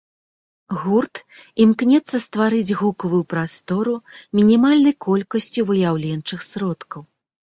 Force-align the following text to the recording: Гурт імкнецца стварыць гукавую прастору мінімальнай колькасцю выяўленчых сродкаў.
Гурт 0.83 1.19
імкнецца 1.65 2.15
стварыць 2.25 2.77
гукавую 2.79 3.19
прастору 3.33 3.93
мінімальнай 4.39 4.95
колькасцю 5.07 5.61
выяўленчых 5.73 6.39
сродкаў. 6.49 7.01